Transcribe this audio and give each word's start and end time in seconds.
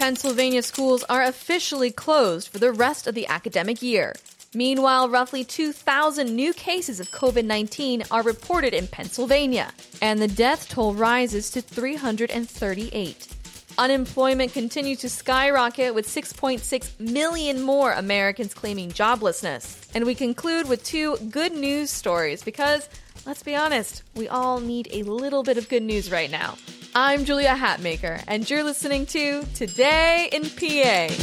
Pennsylvania 0.00 0.62
schools 0.62 1.04
are 1.10 1.24
officially 1.24 1.90
closed 1.90 2.48
for 2.48 2.56
the 2.56 2.72
rest 2.72 3.06
of 3.06 3.14
the 3.14 3.26
academic 3.26 3.82
year. 3.82 4.14
Meanwhile, 4.54 5.10
roughly 5.10 5.44
2,000 5.44 6.34
new 6.34 6.54
cases 6.54 7.00
of 7.00 7.10
COVID 7.10 7.44
19 7.44 8.04
are 8.10 8.22
reported 8.22 8.72
in 8.72 8.86
Pennsylvania, 8.86 9.70
and 10.00 10.18
the 10.18 10.26
death 10.26 10.70
toll 10.70 10.94
rises 10.94 11.50
to 11.50 11.60
338. 11.60 13.28
Unemployment 13.76 14.54
continues 14.54 15.00
to 15.00 15.10
skyrocket 15.10 15.94
with 15.94 16.06
6.6 16.06 16.98
million 16.98 17.60
more 17.60 17.92
Americans 17.92 18.54
claiming 18.54 18.90
joblessness. 18.92 19.86
And 19.94 20.06
we 20.06 20.14
conclude 20.14 20.66
with 20.66 20.82
two 20.82 21.18
good 21.28 21.52
news 21.52 21.90
stories 21.90 22.42
because, 22.42 22.88
let's 23.26 23.42
be 23.42 23.54
honest, 23.54 24.02
we 24.16 24.28
all 24.28 24.60
need 24.60 24.88
a 24.92 25.02
little 25.02 25.42
bit 25.42 25.58
of 25.58 25.68
good 25.68 25.82
news 25.82 26.10
right 26.10 26.30
now. 26.30 26.56
I'm 26.92 27.24
Julia 27.24 27.54
Hatmaker, 27.54 28.20
and 28.26 28.50
you're 28.50 28.64
listening 28.64 29.06
to 29.06 29.44
Today 29.54 30.28
in 30.32 30.42
PA. 30.42 31.14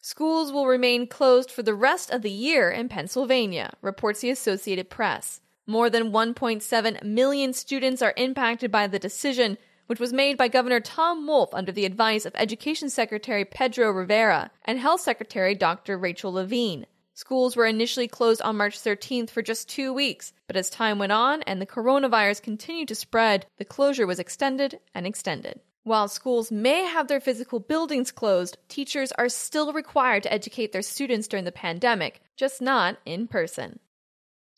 Schools 0.00 0.52
will 0.52 0.68
remain 0.68 1.08
closed 1.08 1.50
for 1.50 1.64
the 1.64 1.74
rest 1.74 2.08
of 2.10 2.22
the 2.22 2.30
year 2.30 2.70
in 2.70 2.88
Pennsylvania, 2.88 3.72
reports 3.82 4.20
the 4.20 4.30
Associated 4.30 4.90
Press. 4.90 5.40
More 5.66 5.90
than 5.90 6.12
1.7 6.12 7.02
million 7.02 7.52
students 7.52 8.00
are 8.00 8.14
impacted 8.16 8.70
by 8.70 8.86
the 8.86 9.00
decision, 9.00 9.58
which 9.88 9.98
was 9.98 10.12
made 10.12 10.36
by 10.36 10.46
Governor 10.46 10.78
Tom 10.78 11.26
Wolf 11.26 11.52
under 11.52 11.72
the 11.72 11.84
advice 11.84 12.24
of 12.24 12.32
Education 12.36 12.90
Secretary 12.90 13.44
Pedro 13.44 13.90
Rivera 13.90 14.52
and 14.64 14.78
Health 14.78 15.00
Secretary 15.00 15.56
Dr. 15.56 15.98
Rachel 15.98 16.32
Levine. 16.32 16.86
Schools 17.18 17.56
were 17.56 17.66
initially 17.66 18.06
closed 18.06 18.40
on 18.42 18.58
March 18.58 18.78
13th 18.78 19.30
for 19.30 19.42
just 19.42 19.68
two 19.68 19.92
weeks, 19.92 20.32
but 20.46 20.54
as 20.54 20.70
time 20.70 21.00
went 21.00 21.10
on 21.10 21.42
and 21.42 21.60
the 21.60 21.66
coronavirus 21.66 22.40
continued 22.40 22.86
to 22.86 22.94
spread, 22.94 23.44
the 23.56 23.64
closure 23.64 24.06
was 24.06 24.20
extended 24.20 24.78
and 24.94 25.04
extended. 25.04 25.58
While 25.82 26.06
schools 26.06 26.52
may 26.52 26.84
have 26.84 27.08
their 27.08 27.18
physical 27.18 27.58
buildings 27.58 28.12
closed, 28.12 28.56
teachers 28.68 29.10
are 29.10 29.28
still 29.28 29.72
required 29.72 30.22
to 30.22 30.32
educate 30.32 30.70
their 30.70 30.80
students 30.80 31.26
during 31.26 31.44
the 31.44 31.50
pandemic, 31.50 32.20
just 32.36 32.62
not 32.62 32.98
in 33.04 33.26
person. 33.26 33.80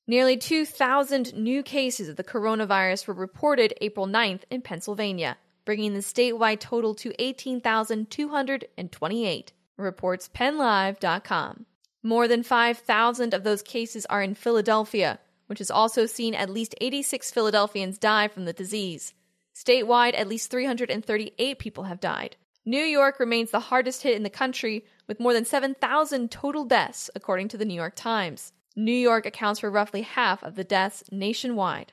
Nearly 0.07 0.37
2,000 0.37 1.33
new 1.33 1.63
cases 1.63 2.11
of 2.11 2.17
the 2.17 2.25
coronavirus 2.25 3.07
were 3.07 3.15
reported 3.15 3.73
April 3.81 4.07
9th 4.07 4.43
in 4.51 4.61
Pennsylvania, 4.61 5.39
bringing 5.65 5.95
the 5.95 6.01
statewide 6.01 6.61
total 6.61 6.95
to 6.97 7.15
18,228, 7.19 9.53
reports 9.79 10.29
PennLive.com. 10.35 11.65
More 12.03 12.27
than 12.27 12.43
5,000 12.43 13.35
of 13.35 13.45
those 13.45 13.63
cases 13.63 14.07
are 14.07 14.23
in 14.23 14.35
Philadelphia, 14.35 15.19
which 15.49 15.59
has 15.59 15.71
also 15.71 16.07
seen 16.07 16.35
at 16.35 16.49
least 16.49 16.75
86 16.81 17.31
Philadelphians 17.31 17.99
die 17.99 18.29
from 18.29 18.47
the 18.47 18.53
disease. 18.53 19.13
Statewide, 19.55 20.19
at 20.19 20.29
least 20.29 20.51
338 20.51 21.59
people 21.59 21.85
have 21.85 22.01
died. 22.01 22.37
New 22.65 22.83
York 22.83 23.21
remains 23.21 23.51
the 23.51 23.61
hardest 23.61 24.03
hit 24.03 24.17
in 24.17 24.23
the 24.23 24.31
country, 24.31 24.85
with 25.07 25.21
more 25.21 25.35
than 25.35 25.45
7,000 25.45 26.31
total 26.31 26.65
deaths, 26.65 27.11
according 27.15 27.49
to 27.49 27.59
the 27.59 27.65
New 27.65 27.75
York 27.75 27.95
Times. 27.97 28.53
New 28.77 28.93
York 28.93 29.27
accounts 29.27 29.61
for 29.61 29.71
roughly 29.71 30.03
half 30.03 30.43
of 30.43 30.55
the 30.55 30.65
deaths 30.65 31.05
nationwide. 31.11 31.93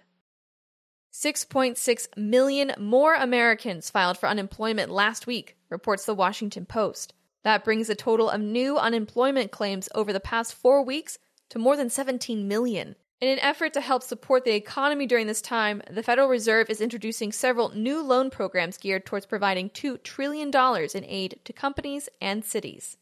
6.6 1.11 2.15
million 2.15 2.73
more 2.77 3.15
Americans 3.15 3.89
filed 3.89 4.17
for 4.17 4.29
unemployment 4.29 4.91
last 4.91 5.25
week, 5.25 5.57
reports 5.69 6.05
the 6.05 6.13
Washington 6.13 6.65
Post. 6.65 7.13
That 7.43 7.63
brings 7.63 7.87
the 7.87 7.95
total 7.95 8.29
of 8.29 8.41
new 8.41 8.77
unemployment 8.77 9.51
claims 9.51 9.89
over 9.95 10.11
the 10.11 10.19
past 10.19 10.53
four 10.53 10.83
weeks 10.83 11.17
to 11.49 11.59
more 11.59 11.77
than 11.77 11.89
17 11.89 12.47
million. 12.47 12.95
In 13.19 13.29
an 13.29 13.39
effort 13.39 13.73
to 13.73 13.81
help 13.81 14.03
support 14.03 14.45
the 14.45 14.53
economy 14.53 15.07
during 15.07 15.25
this 15.25 15.41
time, 15.41 15.81
the 15.89 16.03
Federal 16.03 16.27
Reserve 16.27 16.69
is 16.69 16.81
introducing 16.81 17.31
several 17.31 17.69
new 17.69 18.03
loan 18.03 18.29
programs 18.29 18.77
geared 18.77 19.05
towards 19.07 19.25
providing 19.25 19.71
$2 19.71 20.03
trillion 20.03 20.51
in 20.93 21.05
aid 21.05 21.39
to 21.43 21.53
companies 21.53 22.09
and 22.21 22.45
cities. 22.45 22.97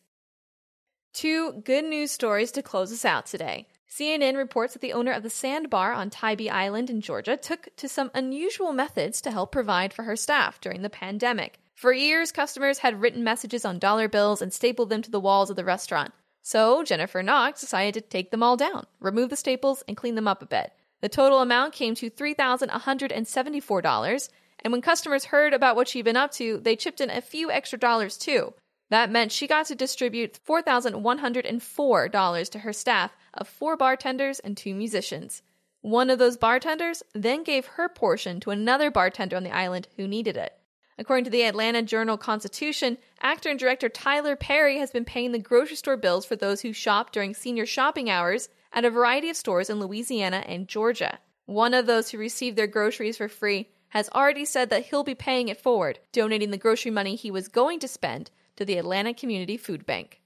Two 1.13 1.61
good 1.65 1.83
news 1.83 2.11
stories 2.11 2.51
to 2.51 2.61
close 2.61 2.93
us 2.93 3.03
out 3.03 3.25
today. 3.25 3.67
CNN 3.89 4.35
reports 4.35 4.73
that 4.73 4.81
the 4.81 4.93
owner 4.93 5.11
of 5.11 5.23
the 5.23 5.29
Sandbar 5.29 5.93
on 5.93 6.09
Tybee 6.09 6.49
Island 6.49 6.89
in 6.89 7.01
Georgia 7.01 7.37
took 7.37 7.69
to 7.75 7.87
some 7.87 8.11
unusual 8.13 8.73
methods 8.73 9.21
to 9.21 9.31
help 9.31 9.51
provide 9.51 9.93
for 9.93 10.03
her 10.03 10.15
staff 10.15 10.59
during 10.59 10.81
the 10.81 10.89
pandemic. 10.89 11.59
For 11.75 11.91
years, 11.91 12.31
customers 12.31 12.79
had 12.79 13.01
written 13.01 13.21
messages 13.21 13.65
on 13.65 13.79
dollar 13.79 14.07
bills 14.07 14.41
and 14.41 14.53
stapled 14.53 14.89
them 14.89 15.01
to 15.01 15.11
the 15.11 15.19
walls 15.19 15.49
of 15.49 15.57
the 15.57 15.65
restaurant. 15.65 16.13
So 16.41 16.83
Jennifer 16.83 17.21
Knox 17.21 17.59
decided 17.59 17.95
to 17.95 18.01
take 18.09 18.31
them 18.31 18.41
all 18.41 18.55
down, 18.55 18.85
remove 19.01 19.29
the 19.29 19.35
staples, 19.35 19.83
and 19.85 19.97
clean 19.97 20.15
them 20.15 20.27
up 20.27 20.41
a 20.41 20.45
bit. 20.45 20.71
The 21.01 21.09
total 21.09 21.41
amount 21.41 21.73
came 21.73 21.93
to 21.95 22.09
$3,174, 22.09 24.29
and 24.63 24.71
when 24.71 24.81
customers 24.81 25.25
heard 25.25 25.53
about 25.53 25.75
what 25.75 25.89
she'd 25.89 26.03
been 26.03 26.15
up 26.15 26.31
to, 26.31 26.59
they 26.59 26.77
chipped 26.77 27.01
in 27.01 27.09
a 27.09 27.19
few 27.19 27.51
extra 27.51 27.77
dollars 27.77 28.17
too. 28.17 28.53
That 28.89 29.11
meant 29.11 29.33
she 29.33 29.45
got 29.45 29.65
to 29.65 29.75
distribute 29.75 30.39
$4,104 30.47 32.49
to 32.51 32.59
her 32.59 32.71
staff 32.71 33.17
of 33.33 33.49
four 33.49 33.75
bartenders 33.75 34.39
and 34.39 34.55
two 34.55 34.73
musicians. 34.73 35.41
One 35.81 36.09
of 36.09 36.19
those 36.19 36.37
bartenders 36.37 37.03
then 37.13 37.43
gave 37.43 37.65
her 37.65 37.89
portion 37.89 38.39
to 38.39 38.51
another 38.51 38.89
bartender 38.89 39.35
on 39.35 39.43
the 39.43 39.53
island 39.53 39.89
who 39.97 40.07
needed 40.07 40.37
it. 40.37 40.57
According 40.97 41.25
to 41.25 41.29
the 41.29 41.43
Atlanta 41.43 41.81
Journal 41.81 42.17
Constitution, 42.17 42.97
actor 43.21 43.49
and 43.49 43.59
director 43.59 43.89
Tyler 43.89 44.35
Perry 44.35 44.77
has 44.77 44.91
been 44.91 45.03
paying 45.03 45.33
the 45.33 45.39
grocery 45.39 45.75
store 45.75 45.97
bills 45.97 46.25
for 46.25 46.37
those 46.37 46.61
who 46.61 46.71
shop 46.71 47.11
during 47.11 47.33
senior 47.33 47.65
shopping 47.65 48.09
hours 48.09 48.47
at 48.71 48.85
a 48.85 48.89
variety 48.89 49.29
of 49.29 49.35
stores 49.35 49.69
in 49.69 49.79
Louisiana 49.79 50.43
and 50.47 50.69
Georgia. 50.69 51.19
One 51.45 51.73
of 51.73 51.85
those 51.85 52.09
who 52.09 52.17
received 52.17 52.57
their 52.57 52.67
groceries 52.67 53.17
for 53.17 53.27
free 53.27 53.69
has 53.89 54.09
already 54.09 54.45
said 54.45 54.69
that 54.69 54.85
he'll 54.85 55.03
be 55.03 55.15
paying 55.15 55.49
it 55.49 55.61
forward, 55.61 55.99
donating 56.11 56.51
the 56.51 56.57
grocery 56.57 56.91
money 56.91 57.15
he 57.15 57.31
was 57.31 57.49
going 57.49 57.79
to 57.79 57.87
spend 57.87 58.31
to 58.55 58.63
the 58.63 58.77
Atlanta 58.77 59.13
Community 59.13 59.57
Food 59.57 59.85
Bank. 59.85 60.21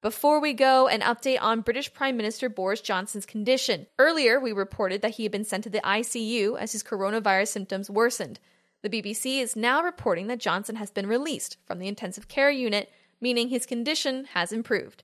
Before 0.00 0.40
we 0.40 0.52
go, 0.52 0.86
an 0.86 1.00
update 1.00 1.42
on 1.42 1.60
British 1.60 1.92
Prime 1.92 2.16
Minister 2.16 2.48
Boris 2.48 2.80
Johnson's 2.80 3.26
condition. 3.26 3.88
Earlier, 3.98 4.38
we 4.38 4.52
reported 4.52 5.02
that 5.02 5.16
he 5.16 5.24
had 5.24 5.32
been 5.32 5.44
sent 5.44 5.64
to 5.64 5.70
the 5.70 5.80
ICU 5.80 6.56
as 6.56 6.70
his 6.70 6.84
coronavirus 6.84 7.48
symptoms 7.48 7.90
worsened. 7.90 8.38
The 8.80 8.90
BBC 8.90 9.40
is 9.40 9.56
now 9.56 9.82
reporting 9.82 10.28
that 10.28 10.38
Johnson 10.38 10.76
has 10.76 10.90
been 10.90 11.08
released 11.08 11.56
from 11.66 11.80
the 11.80 11.88
intensive 11.88 12.28
care 12.28 12.50
unit, 12.50 12.92
meaning 13.20 13.48
his 13.48 13.66
condition 13.66 14.26
has 14.34 14.52
improved. 14.52 15.02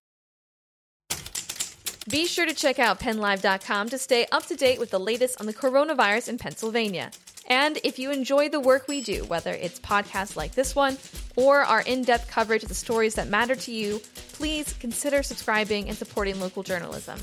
Be 2.09 2.27
sure 2.27 2.47
to 2.47 2.55
check 2.55 2.79
out 2.79 3.01
pennlive.com 3.01 3.89
to 3.89 3.99
stay 3.99 4.27
up 4.31 4.47
to 4.47 4.55
date 4.55 4.79
with 4.79 4.91
the 4.91 5.01
latest 5.01 5.41
on 5.41 5.47
the 5.47 5.55
coronavirus 5.55 6.29
in 6.29 6.39
Pennsylvania. 6.39 7.11
And 7.49 7.79
if 7.83 7.99
you 7.99 8.13
enjoy 8.13 8.49
the 8.49 8.61
work 8.61 8.87
we 8.87 9.03
do, 9.03 9.25
whether 9.25 9.53
it's 9.53 9.81
podcasts 9.81 10.37
like 10.37 10.53
this 10.53 10.77
one 10.77 10.97
or 11.35 11.63
our 11.63 11.81
in 11.81 12.05
depth 12.05 12.31
coverage 12.31 12.63
of 12.63 12.69
the 12.69 12.75
stories 12.77 13.15
that 13.17 13.29
matter 13.29 13.57
to 13.57 13.73
you, 13.73 14.01
please 14.35 14.73
consider 14.75 15.23
subscribing 15.25 15.89
and 15.89 15.99
supporting 15.99 16.39
local 16.39 16.63
journalism. 16.63 17.19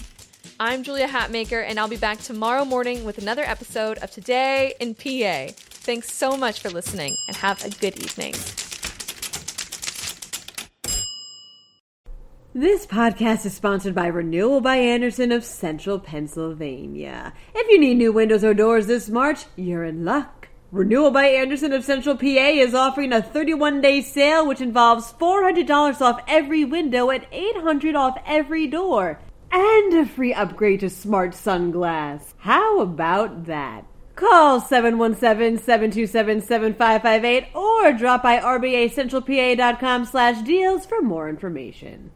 I'm 0.60 0.84
Julia 0.84 1.08
Hatmaker, 1.08 1.64
and 1.66 1.80
I'll 1.80 1.88
be 1.88 1.96
back 1.96 2.20
tomorrow 2.20 2.66
morning 2.66 3.06
with 3.06 3.20
another 3.20 3.44
episode 3.44 4.00
of 4.00 4.12
Today 4.12 4.74
in 4.80 4.96
PA. 4.96 5.54
Thanks 5.84 6.14
so 6.14 6.38
much 6.38 6.60
for 6.60 6.70
listening, 6.70 7.18
and 7.28 7.36
have 7.38 7.66
a 7.66 7.70
good 7.72 7.98
evening. 8.04 8.34
This 12.54 12.86
podcast 12.86 13.48
is 13.48 13.56
sponsored 13.56 13.96
by 13.96 14.06
Renewal 14.06 14.62
by 14.62 14.76
Andersen 14.76 15.32
of 15.32 15.44
Central 15.44 15.98
Pennsylvania. 15.98 17.34
If 17.56 17.68
you 17.68 17.80
need 17.80 17.98
new 17.98 18.14
windows 18.14 18.44
or 18.44 18.54
doors 18.54 18.86
this 18.86 19.10
March, 19.10 19.46
you're 19.56 19.84
in 19.84 20.06
luck. 20.06 20.50
Renewal 20.72 21.10
by 21.10 21.26
Andersen 21.26 21.74
of 21.74 21.84
Central 21.84 22.16
PA 22.16 22.26
is 22.26 22.76
offering 22.76 23.12
a 23.12 23.24
31 23.24 23.82
day 23.82 24.02
sale 24.02 24.48
which 24.48 24.62
involves 24.62 25.12
$400 25.14 26.00
off 26.00 26.22
every 26.28 26.64
window 26.64 27.10
and 27.10 27.24
$800 27.32 27.96
off 27.96 28.20
every 28.28 28.68
door, 28.68 29.20
and 29.52 29.94
a 29.96 30.06
free 30.06 30.32
upgrade 30.32 30.82
to 30.82 30.88
SmartSun 30.88 31.72
glass. 31.72 32.36
How 32.38 32.82
about 32.82 33.46
that? 33.46 33.86
Call 34.16 34.62
717-727-7558 34.62 37.56
or 37.56 37.94
drop 37.94 38.24
by 38.24 38.40
rbacentralpa.com 38.40 40.06
slash 40.06 40.42
deals 40.44 40.86
for 40.86 41.02
more 41.02 41.30
information. 41.30 42.12